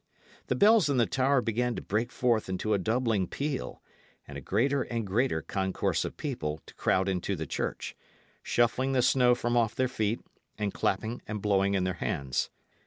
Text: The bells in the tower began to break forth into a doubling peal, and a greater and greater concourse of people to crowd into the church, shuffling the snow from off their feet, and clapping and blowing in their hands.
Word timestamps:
The 0.47 0.55
bells 0.55 0.89
in 0.89 0.97
the 0.97 1.05
tower 1.05 1.41
began 1.41 1.75
to 1.75 1.81
break 1.83 2.11
forth 2.11 2.49
into 2.49 2.73
a 2.73 2.79
doubling 2.79 3.27
peal, 3.27 3.83
and 4.27 4.35
a 4.35 4.41
greater 4.41 4.81
and 4.81 5.05
greater 5.05 5.43
concourse 5.43 6.03
of 6.05 6.17
people 6.17 6.59
to 6.65 6.73
crowd 6.73 7.07
into 7.07 7.35
the 7.35 7.45
church, 7.45 7.95
shuffling 8.41 8.93
the 8.93 9.03
snow 9.03 9.35
from 9.35 9.55
off 9.55 9.75
their 9.75 9.87
feet, 9.87 10.19
and 10.57 10.73
clapping 10.73 11.21
and 11.27 11.39
blowing 11.39 11.75
in 11.75 11.83
their 11.83 11.93
hands. 12.01 12.49